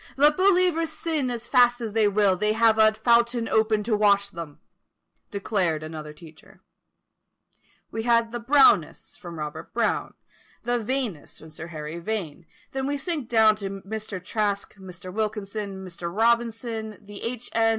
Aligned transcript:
"Let 0.17 0.35
believers 0.35 0.91
sin 0.91 1.29
as 1.29 1.45
fast 1.45 1.79
as 1.79 1.93
they 1.93 2.07
will, 2.07 2.35
they 2.35 2.53
have 2.53 2.79
a 2.79 2.91
fountain 2.91 3.47
open 3.47 3.83
to 3.83 3.95
wash 3.95 4.31
them;" 4.31 4.57
declared 5.29 5.83
another 5.83 6.11
teacher. 6.11 6.63
We 7.91 8.01
had 8.01 8.31
the 8.31 8.39
Brownists, 8.39 9.15
from 9.15 9.37
Robert 9.37 9.71
Brown, 9.75 10.15
the 10.63 10.79
Vaneists, 10.79 11.37
from 11.37 11.51
Sir 11.51 11.67
Harry 11.67 11.99
Vane, 11.99 12.47
then 12.71 12.87
we 12.87 12.97
sink 12.97 13.29
down 13.29 13.55
to 13.57 13.69
Mr. 13.69 14.19
Traske, 14.19 14.79
Mr. 14.79 15.13
Wilkinson, 15.13 15.85
Mr. 15.85 16.11
Robinson, 16.11 16.93
and 16.93 17.07
H. 17.07 17.51
N. 17.53 17.69